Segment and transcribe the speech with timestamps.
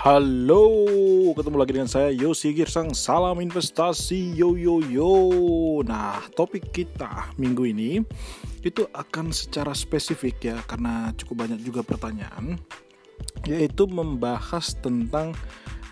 [0.00, 0.64] Halo,
[1.36, 2.96] ketemu lagi dengan saya Yosi Girsang.
[2.96, 5.12] Salam investasi yo yo yo.
[5.84, 8.00] Nah, topik kita minggu ini
[8.64, 12.56] itu akan secara spesifik ya karena cukup banyak juga pertanyaan
[13.44, 15.36] yaitu membahas tentang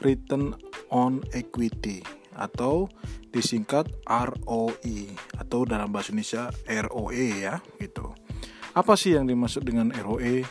[0.00, 0.56] return
[0.88, 2.00] on equity
[2.32, 2.88] atau
[3.28, 8.16] disingkat ROE atau dalam bahasa Indonesia ROE ya gitu.
[8.72, 10.48] Apa sih yang dimaksud dengan ROE?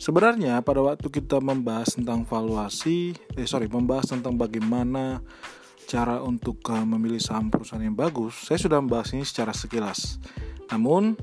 [0.00, 5.20] Sebenarnya pada waktu kita membahas tentang valuasi, eh sorry, membahas tentang bagaimana
[5.84, 10.16] cara untuk uh, memilih saham perusahaan yang bagus, saya sudah membahas ini secara sekilas.
[10.72, 11.20] Namun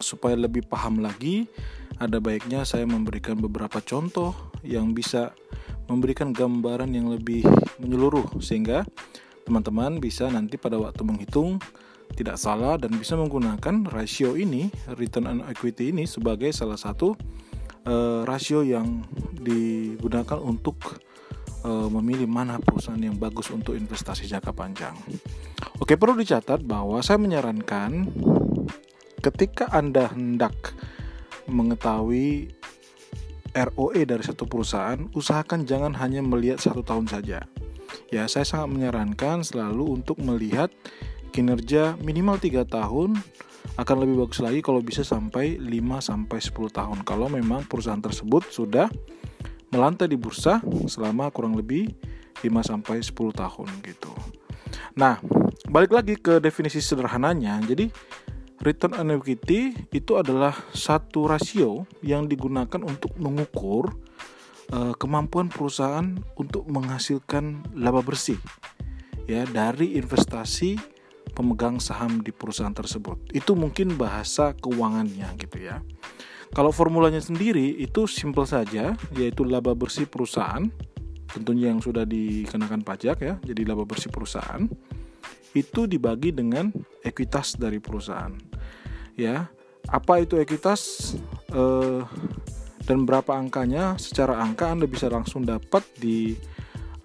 [0.00, 1.52] supaya lebih paham lagi,
[2.00, 4.32] ada baiknya saya memberikan beberapa contoh
[4.64, 5.36] yang bisa
[5.84, 7.44] memberikan gambaran yang lebih
[7.76, 8.88] menyeluruh sehingga
[9.44, 11.60] teman-teman bisa nanti pada waktu menghitung
[12.16, 17.12] tidak salah dan bisa menggunakan rasio ini, return on equity ini sebagai salah satu
[17.86, 20.98] uh, rasio yang digunakan untuk
[21.62, 24.94] uh, memilih mana perusahaan yang bagus untuk investasi jangka panjang.
[25.80, 28.10] Oke, perlu dicatat bahwa saya menyarankan
[29.22, 30.74] ketika Anda hendak
[31.46, 32.50] mengetahui
[33.56, 37.40] ROE dari satu perusahaan, usahakan jangan hanya melihat satu tahun saja.
[38.12, 40.68] Ya, saya sangat menyarankan selalu untuk melihat
[41.32, 43.16] kinerja minimal tiga tahun
[43.74, 45.66] akan lebih bagus lagi kalau bisa sampai 5
[45.98, 48.86] sampai 10 tahun kalau memang perusahaan tersebut sudah
[49.74, 51.90] melantai di bursa selama kurang lebih
[52.40, 54.12] 5 sampai 10 tahun gitu.
[54.96, 55.20] Nah,
[55.68, 57.60] balik lagi ke definisi sederhananya.
[57.64, 57.88] Jadi
[58.64, 63.92] return on equity itu adalah satu rasio yang digunakan untuk mengukur
[64.72, 68.40] uh, kemampuan perusahaan untuk menghasilkan laba bersih
[69.26, 70.95] ya dari investasi
[71.36, 73.28] pemegang saham di perusahaan tersebut.
[73.36, 75.84] Itu mungkin bahasa keuangannya gitu ya.
[76.56, 80.64] Kalau formulanya sendiri itu simple saja, yaitu laba bersih perusahaan,
[81.28, 84.64] tentunya yang sudah dikenakan pajak ya, jadi laba bersih perusahaan
[85.52, 86.72] itu dibagi dengan
[87.04, 88.32] ekuitas dari perusahaan.
[89.16, 89.48] Ya,
[89.88, 91.12] apa itu ekuitas
[91.52, 92.00] eh,
[92.84, 93.96] dan berapa angkanya?
[94.00, 96.36] Secara angka Anda bisa langsung dapat di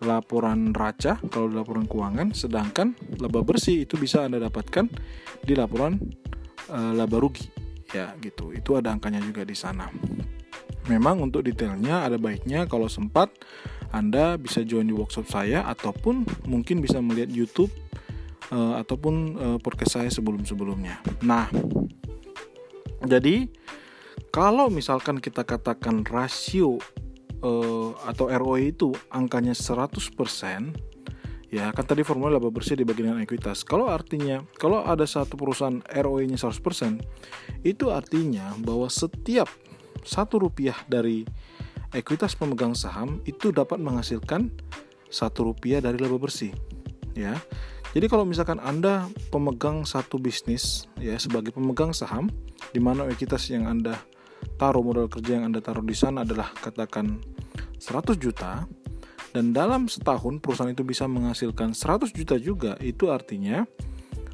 [0.02, 4.90] laporan raca kalau di laporan keuangan, sedangkan laba bersih itu bisa Anda dapatkan
[5.46, 6.02] di laporan
[6.70, 7.48] e, laba rugi.
[7.92, 8.56] Ya, gitu.
[8.56, 9.92] Itu ada angkanya juga di sana.
[10.90, 13.30] Memang untuk detailnya ada baiknya kalau sempat
[13.94, 17.70] Anda bisa join di workshop saya ataupun mungkin bisa melihat YouTube
[18.50, 20.98] e, ataupun e, podcast saya sebelum-sebelumnya.
[21.22, 21.46] Nah,
[23.06, 23.46] jadi
[24.32, 26.82] kalau misalkan kita katakan rasio
[27.42, 29.92] uh, atau ROE itu angkanya 100%
[31.52, 33.68] ya kan tadi formula laba bersih dibagi dengan ekuitas.
[33.68, 37.04] Kalau artinya kalau ada satu perusahaan ROE-nya 100%
[37.68, 39.52] itu artinya bahwa setiap
[40.02, 41.28] satu rupiah dari
[41.92, 44.48] ekuitas pemegang saham itu dapat menghasilkan
[45.12, 46.56] satu rupiah dari laba bersih
[47.14, 47.36] ya.
[47.92, 52.32] Jadi kalau misalkan anda pemegang satu bisnis ya sebagai pemegang saham
[52.72, 54.00] di mana ekuitas yang anda
[54.56, 57.20] taruh modal kerja yang Anda taruh di sana adalah katakan
[57.82, 58.66] 100 juta
[59.32, 63.64] dan dalam setahun perusahaan itu bisa menghasilkan 100 juta juga itu artinya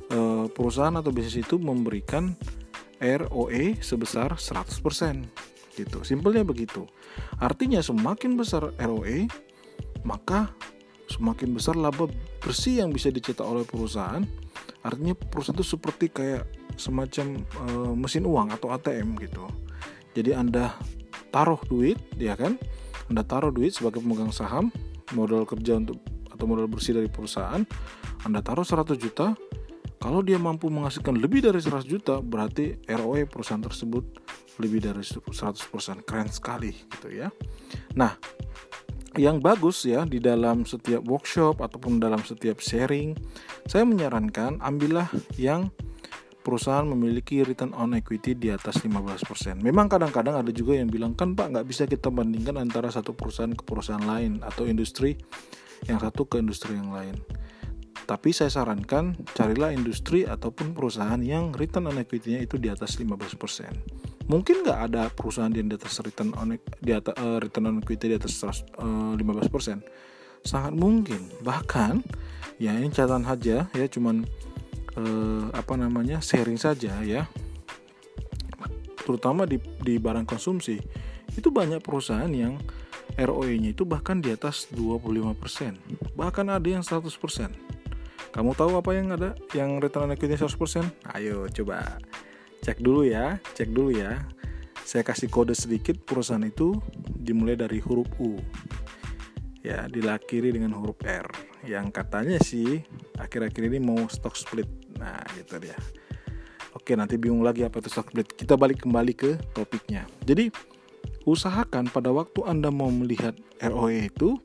[0.10, 2.34] eh, perusahaan atau bisnis itu memberikan
[2.98, 4.74] ROE sebesar 100%
[5.78, 6.02] gitu.
[6.02, 6.90] Simpelnya begitu.
[7.38, 9.30] Artinya semakin besar ROE
[10.02, 10.50] maka
[11.08, 12.10] semakin besar laba
[12.42, 14.26] bersih yang bisa dicetak oleh perusahaan.
[14.82, 16.44] Artinya perusahaan itu seperti kayak
[16.76, 17.64] semacam e,
[17.96, 19.46] mesin uang atau ATM gitu.
[20.18, 20.74] Jadi Anda
[21.30, 22.58] taruh duit, ya kan?
[23.14, 24.74] Anda taruh duit sebagai pemegang saham,
[25.14, 26.02] modal kerja untuk
[26.34, 27.62] atau modal bersih dari perusahaan,
[28.26, 29.38] Anda taruh 100 juta,
[29.98, 34.06] kalau dia mampu menghasilkan lebih dari 100 juta, berarti ROE perusahaan tersebut
[34.58, 36.06] lebih dari 100%.
[36.06, 37.30] Keren sekali gitu ya.
[37.98, 38.14] Nah,
[39.18, 43.18] yang bagus ya di dalam setiap workshop ataupun dalam setiap sharing,
[43.66, 45.10] saya menyarankan ambillah
[45.42, 45.74] yang
[46.48, 49.60] perusahaan memiliki return on equity di atas 15%.
[49.60, 53.52] Memang kadang-kadang ada juga yang bilang kan Pak nggak bisa kita bandingkan antara satu perusahaan
[53.52, 55.20] ke perusahaan lain atau industri
[55.92, 57.20] yang satu ke industri yang lain.
[58.08, 64.32] Tapi saya sarankan carilah industri ataupun perusahaan yang return on equity-nya itu di atas 15%.
[64.32, 68.16] Mungkin nggak ada perusahaan yang di atas return on di atas uh, return on equity
[68.16, 70.48] di atas uh, eh, 15%.
[70.48, 71.28] Sangat mungkin.
[71.44, 72.08] Bahkan
[72.64, 74.24] ya ini catatan saja ya cuman
[74.98, 77.30] eh, apa namanya sharing saja ya
[79.06, 80.82] terutama di, di barang konsumsi
[81.38, 82.60] itu banyak perusahaan yang
[83.16, 87.08] ROE-nya itu bahkan di atas 25% bahkan ada yang 100%
[88.38, 90.86] kamu tahu apa yang ada yang return on equity 100%?
[91.18, 91.98] Ayo coba
[92.62, 94.30] cek dulu ya, cek dulu ya.
[94.86, 96.78] Saya kasih kode sedikit perusahaan itu
[97.18, 98.38] dimulai dari huruf U.
[99.66, 101.28] ya dilakiri dengan huruf R
[101.68, 102.88] yang katanya sih
[103.20, 104.64] akhir-akhir ini mau stock split
[104.98, 105.78] nah gitu dia.
[106.78, 108.30] Oke nanti bingung lagi apa itu stock split.
[108.38, 110.06] Kita balik kembali ke topiknya.
[110.26, 110.50] Jadi
[111.26, 114.38] usahakan pada waktu anda mau melihat ROE itu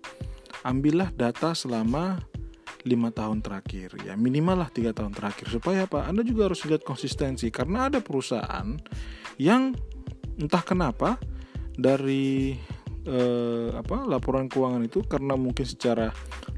[0.64, 2.22] ambillah data selama
[2.82, 3.94] lima tahun terakhir.
[4.02, 5.50] Ya minimal lah tiga tahun terakhir.
[5.50, 6.08] Supaya apa?
[6.08, 7.52] Anda juga harus lihat konsistensi.
[7.52, 8.74] Karena ada perusahaan
[9.38, 9.76] yang
[10.38, 11.20] entah kenapa
[11.76, 12.56] dari
[13.06, 16.10] eh, apa laporan keuangan itu karena mungkin secara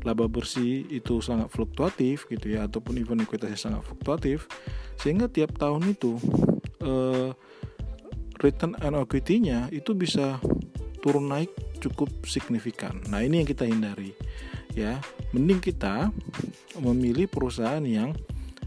[0.04, 4.46] laba bersih itu sangat fluktuatif gitu ya ataupun even ekuitasnya sangat fluktuatif
[5.00, 6.20] sehingga tiap tahun itu
[6.84, 7.32] eh,
[8.44, 10.38] return on equity-nya itu bisa
[11.00, 11.52] turun naik
[11.84, 12.96] cukup signifikan.
[13.12, 14.16] Nah, ini yang kita hindari.
[14.72, 14.98] Ya,
[15.30, 16.10] mending kita
[16.80, 18.16] memilih perusahaan yang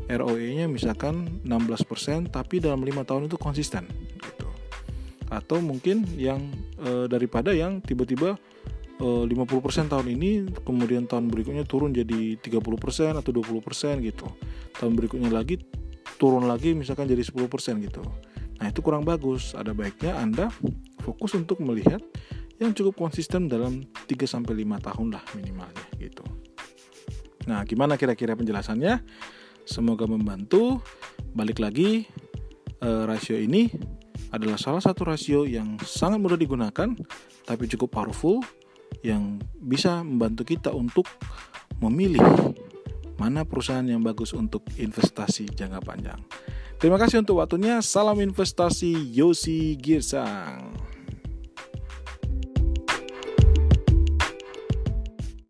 [0.07, 3.83] ROE-nya misalkan 16% tapi dalam lima tahun itu konsisten
[4.15, 4.47] gitu.
[5.27, 6.47] Atau mungkin yang
[6.79, 8.39] e, daripada yang tiba-tiba
[8.97, 14.27] 50% tahun ini kemudian tahun berikutnya turun jadi 30% atau 20% gitu.
[14.73, 15.61] Tahun berikutnya lagi
[16.17, 17.45] turun lagi misalkan jadi 10%
[17.85, 18.01] gitu.
[18.57, 19.53] Nah, itu kurang bagus.
[19.53, 20.49] Ada baiknya Anda
[21.05, 22.01] fokus untuk melihat
[22.57, 26.25] yang cukup konsisten dalam 3 sampai 5 tahun lah minimalnya gitu.
[27.45, 29.05] Nah, gimana kira-kira penjelasannya?
[29.61, 30.81] Semoga membantu.
[31.37, 32.09] Balik lagi
[32.81, 33.69] eh, rasio ini
[34.33, 36.91] adalah salah satu rasio yang sangat mudah digunakan
[37.47, 38.43] tapi cukup powerful
[39.01, 41.09] yang bisa membantu kita untuk
[41.81, 42.23] memilih
[43.17, 46.21] mana perusahaan yang bagus untuk investasi jangka panjang.
[46.77, 47.81] Terima kasih untuk waktunya.
[47.81, 50.76] Salam investasi Yosi Girsang.